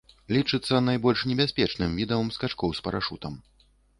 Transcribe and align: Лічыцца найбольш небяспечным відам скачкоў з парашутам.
Лічыцца 0.35 0.79
найбольш 0.85 1.25
небяспечным 1.33 1.93
відам 2.01 2.33
скачкоў 2.39 2.75
з 2.79 2.87
парашутам. 2.87 3.37